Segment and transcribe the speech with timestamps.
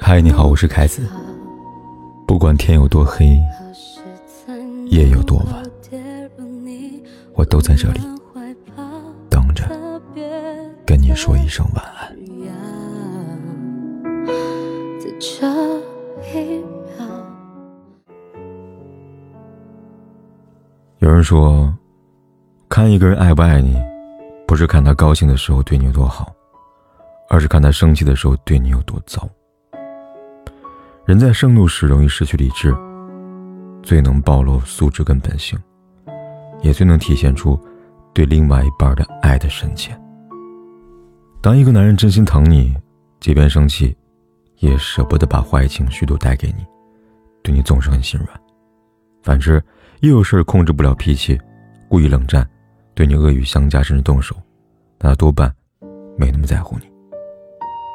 [0.00, 1.06] 嗨，你好，我是凯子。
[2.26, 3.38] 不管天有多黑，
[4.86, 5.62] 夜有多晚，
[7.34, 8.00] 我都在这里
[9.28, 9.64] 等着
[10.84, 12.16] 跟你说一声晚安。
[20.98, 21.72] 有人说，
[22.68, 23.76] 看一个人爱不爱你，
[24.46, 26.32] 不是看他高兴的时候对你有多好，
[27.30, 29.26] 而是看他生气的时候对你有多糟。
[31.06, 32.74] 人在盛怒时容易失去理智，
[33.82, 35.58] 最能暴露素质跟本性，
[36.60, 37.58] 也最能体现出
[38.12, 39.98] 对另外一半的爱的深浅。
[41.40, 42.76] 当一个男人真心疼你，
[43.20, 43.96] 即便生气，
[44.58, 46.66] 也舍不得把坏情绪都带给你，
[47.44, 48.40] 对你总是很心软。
[49.22, 49.62] 反之，
[50.00, 51.40] 一有事控制不了脾气，
[51.88, 52.44] 故意冷战，
[52.92, 54.34] 对你恶语相加，甚至动手，
[54.98, 55.52] 那多半
[56.18, 56.89] 没那么在乎你。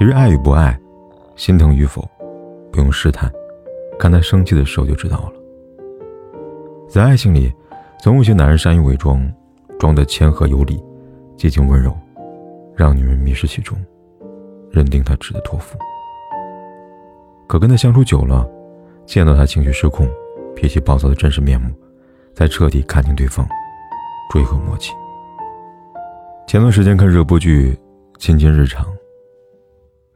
[0.00, 0.74] 其实爱与不爱，
[1.36, 2.00] 心疼与否，
[2.72, 3.30] 不用试探，
[3.98, 5.32] 看他生气的时候就知道了。
[6.88, 7.52] 在爱情里，
[8.02, 9.30] 总有些男人善于伪装，
[9.78, 10.82] 装得谦和有礼，
[11.36, 11.94] 接近温柔，
[12.74, 13.76] 让女人迷失其中，
[14.70, 15.76] 认定他值得托付。
[17.46, 18.48] 可跟他相处久了，
[19.04, 20.08] 见到他情绪失控、
[20.56, 21.70] 脾气暴躁的真实面目。
[22.32, 23.46] 才彻底看清对方，
[24.32, 24.92] 追悔莫及。
[26.46, 27.74] 前段时间看热播剧
[28.18, 28.82] 《亲亲日常》，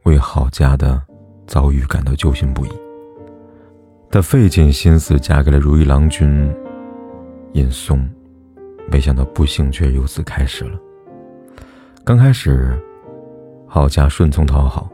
[0.05, 1.01] 为郝家的
[1.47, 2.69] 遭遇感到揪心不已。
[4.09, 6.49] 她费尽心思嫁给了如意郎君
[7.53, 8.07] 尹松，
[8.89, 10.79] 没想到不幸却由此开始了。
[12.03, 12.79] 刚开始，
[13.67, 14.89] 郝家顺从讨好，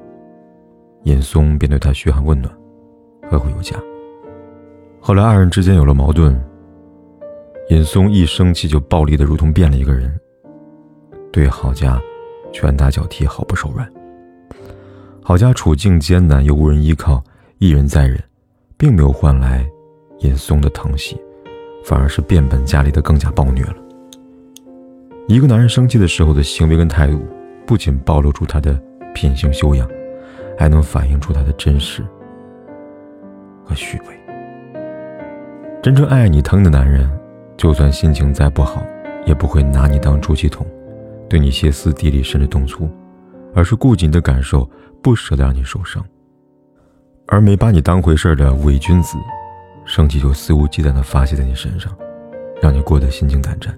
[1.03, 2.51] 尹松便对她嘘寒问暖，
[3.29, 3.75] 呵护有加。
[4.99, 6.39] 后来二人之间有了矛盾。
[7.69, 10.19] 尹松一生气就暴力的如同变了一个人，
[11.31, 12.01] 对郝家
[12.51, 13.89] 拳打脚踢，毫不手软。
[15.31, 17.23] 郝家处境艰难，又无人依靠，
[17.57, 18.21] 一忍再忍，
[18.75, 19.65] 并没有换来
[20.19, 21.17] 严嵩的疼惜，
[21.85, 23.75] 反而是变本加厉的更加暴虐了。
[25.29, 27.25] 一个男人生气的时候的行为跟态度，
[27.65, 28.77] 不仅暴露出他的
[29.13, 29.89] 品行修养，
[30.59, 32.03] 还能反映出他的真实
[33.63, 34.07] 和虚伪。
[35.81, 37.09] 真正爱你、疼的男人。
[37.55, 38.83] 就算心情再不好，
[39.25, 40.67] 也不会拿你当出气筒，
[41.29, 42.89] 对你歇斯底里甚至动粗，
[43.53, 44.69] 而是顾及你的感受，
[45.01, 46.03] 不舍得让你受伤。
[47.27, 49.17] 而没把你当回事的伪君子，
[49.85, 51.95] 生气就肆无忌惮地发泄在你身上，
[52.61, 53.77] 让你过得心惊胆战。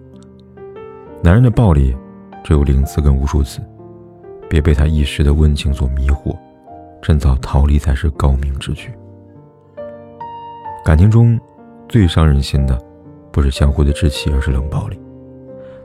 [1.22, 1.96] 男人的暴力
[2.44, 3.60] 只有零次跟无数次，
[4.50, 6.38] 别被他一时的温情所迷惑，
[7.02, 8.92] 趁早逃离才是高明之举。
[10.84, 11.40] 感情中
[11.88, 12.80] 最伤人心的。
[13.32, 15.00] 不是相互的置气，而是冷暴力。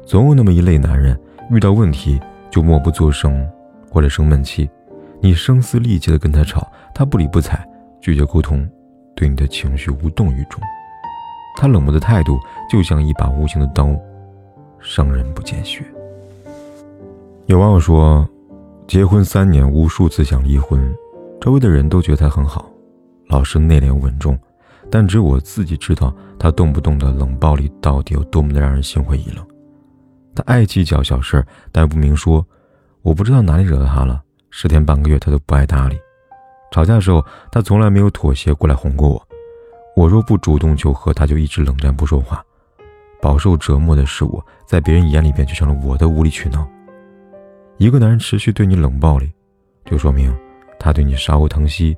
[0.05, 1.19] 总有那么一类男人，
[1.50, 2.20] 遇到问题
[2.50, 3.49] 就默不作声，
[3.91, 4.69] 或者生闷气。
[5.21, 7.67] 你声嘶力竭的跟他吵，他不理不睬，
[8.01, 8.69] 拒绝沟通，
[9.17, 10.61] 对你的情绪无动于衷。
[11.56, 12.39] 他冷漠的态度
[12.71, 13.91] 就像一把无形的刀，
[14.81, 15.84] 伤人不见血。
[17.47, 18.29] 有网友说，
[18.87, 20.95] 结婚三年，无数次想离婚，
[21.41, 22.71] 周围的人都觉得他很好，
[23.27, 24.39] 老实、内敛、稳重。
[24.91, 29.45] 但只有我自己知道，他动不动的冷暴力到底有多么的让人心灰意冷。
[30.35, 32.47] 他爱计较小事，但不明说。
[33.03, 35.99] 我不知道哪里惹到他了，十天半个月他都不爱搭理。
[36.71, 39.29] 吵架的时候，他从来没有妥协过来哄过我。
[39.97, 42.45] 我若不主动求和，他就一直冷战不说话。
[43.21, 46.69] 饱受折磨的是我，在别人眼里边就成了我的无理取闹。
[47.79, 49.31] 一个男人持续对你冷暴力，
[49.85, 50.33] 就说明
[50.79, 51.97] 他对你杀无疼惜，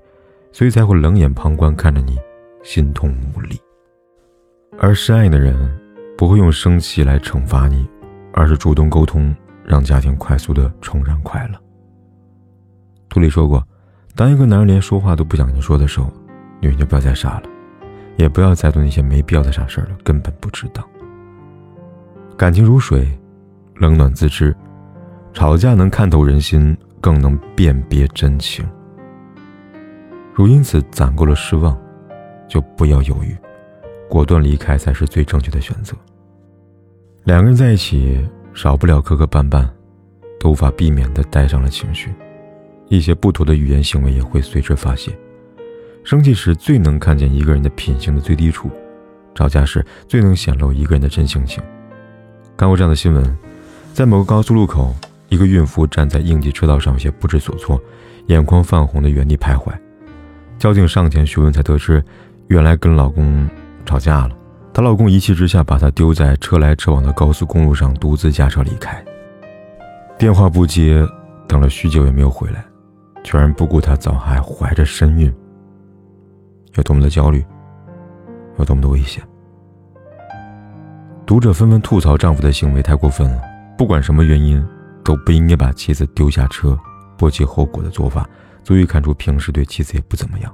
[0.52, 2.18] 所以才会冷眼旁观看着你。
[2.62, 3.58] 心痛无力，
[4.78, 5.56] 而深爱的人
[6.16, 7.88] 不会用生气来惩罚你，
[8.34, 9.34] 而是主动沟通，
[9.64, 11.58] 让家庭快速的重燃快乐。
[13.10, 13.62] 图里说过，
[14.16, 16.10] 当一个男人连说话都不想你说的时候，
[16.60, 17.42] 女人就不要再傻了，
[18.16, 20.82] 也不要再做那些没必要的傻事了，根本不值当。
[22.38, 23.06] 感情如水，
[23.74, 24.56] 冷暖自知，
[25.34, 28.66] 吵架能看透人心，更能辨别真情。
[30.32, 31.78] 如因此攒够了失望。
[32.48, 33.36] 就不要犹豫，
[34.08, 35.96] 果断离开才是最正确的选择。
[37.22, 39.68] 两个人在一起，少不了磕磕绊绊，
[40.40, 42.12] 都无法避免的带上了情绪，
[42.90, 45.16] 一些不妥的语言行为也会随之发泄。
[46.02, 48.68] 生气时最能看见一个人的品行的最低处，
[49.34, 51.62] 吵架时最能显露一个人的真性情。
[52.56, 53.38] 看过这样的新闻，
[53.94, 54.94] 在某个高速路口，
[55.28, 57.80] 一个孕妇站在应急车道上，有些不知所措，
[58.26, 59.72] 眼眶泛红的原地徘徊。
[60.58, 62.02] 交警上前询问，才得知。
[62.48, 63.48] 原来跟老公
[63.86, 64.36] 吵架了，
[64.74, 69.02] 她老公一气之下把她丢在车来车往的高速公路上，独自驾车离开。
[70.18, 71.06] 电话不接，
[71.46, 72.64] 等了许久也没有回来，
[73.30, 75.32] 居然不顾她早还怀着身孕，
[76.74, 77.46] 有多么的焦虑，
[78.58, 79.22] 有多么的危险。
[81.24, 83.40] 读者纷纷吐槽丈夫的行为太过分了，
[83.78, 84.60] 不管什么原因，
[85.04, 86.76] 都不应该把妻子丢下车，
[87.16, 88.28] 波及后果的做法，
[88.64, 90.52] 足以看出平时对妻子也不怎么样。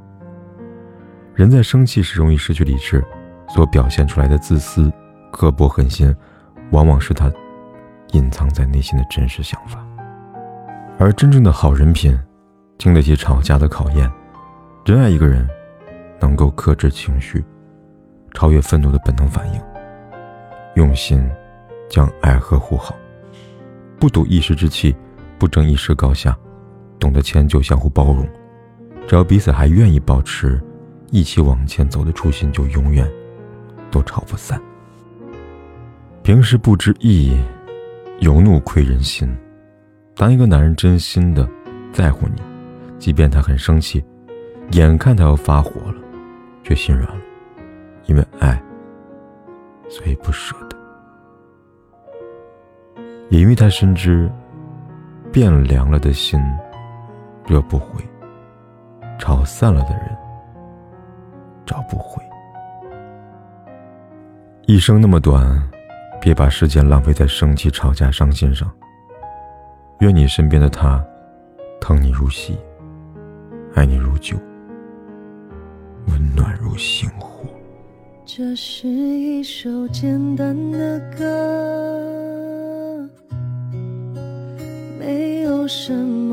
[1.35, 3.03] 人在生气时容易失去理智，
[3.49, 4.93] 所表现出来的自私、
[5.33, 6.15] 刻薄、狠心，
[6.73, 7.33] 往往是他
[8.13, 9.83] 隐藏在内心的真实想法。
[10.99, 12.19] 而真正的好人品，
[12.79, 14.11] 经得起吵架的考验。
[14.85, 15.49] 真爱一个人，
[16.21, 17.45] 能够克制情绪，
[18.35, 19.61] 超越愤怒的本能反应，
[20.75, 21.29] 用心
[21.89, 22.95] 将爱呵护好，
[23.99, 24.95] 不赌一时之气，
[25.39, 26.37] 不争一时高下，
[27.01, 28.29] 懂得迁就，相互包容。
[29.09, 30.61] 只要彼此还愿意保持
[31.11, 33.09] 一起往前走的初心，就永远
[33.91, 34.61] 都吵不散。
[36.23, 37.37] 平时不知意，
[38.21, 39.33] 有怒亏人心。
[40.15, 41.49] 当一个男人真心的
[41.93, 42.43] 在乎你，
[42.99, 44.05] 即便他很生气，
[44.73, 45.97] 眼看他要发火了，
[46.63, 47.23] 却心软了，
[48.07, 48.61] 因为爱，
[49.89, 50.77] 所以不舍得，
[53.29, 54.31] 也因为他深知，
[55.33, 56.41] 变凉了的心，
[57.47, 58.03] 热不回；
[59.19, 60.17] 吵散了的人，
[61.65, 62.23] 找不回。
[64.67, 65.63] 一生那么短，
[66.21, 68.69] 别把时间浪费在生气、吵架、伤心上。
[70.01, 71.05] 愿你身边的他，
[71.81, 72.59] 疼你如昔，
[73.77, 74.39] 爱你如酒，
[76.09, 77.47] 温暖如星火。
[78.25, 83.07] 这是一首简单的歌，
[84.99, 86.26] 没有什么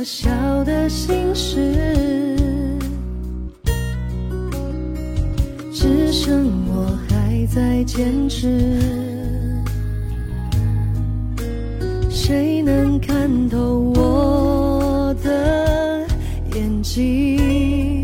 [0.00, 0.30] 可笑
[0.64, 2.34] 的心事，
[5.74, 8.80] 只剩我还在坚持。
[12.08, 16.06] 谁能看透我的
[16.54, 17.99] 眼睛，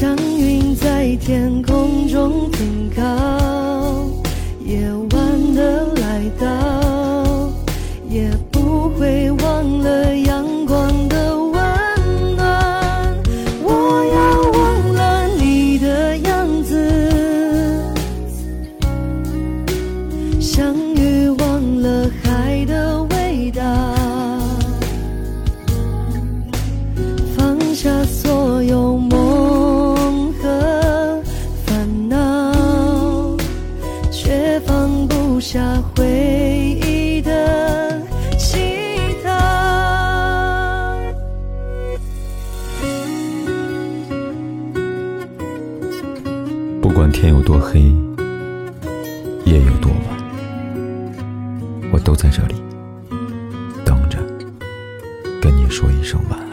[0.00, 3.02] 像云在天空中停靠，
[4.64, 4.90] 夜
[35.40, 37.98] 留下回忆的
[38.36, 38.58] 其
[39.24, 41.00] 他。
[46.82, 47.80] 不管天有多黑，
[49.46, 50.08] 夜有多晚，
[51.90, 52.54] 我都在这里
[53.82, 54.18] 等着，
[55.40, 56.49] 跟你说一声晚安。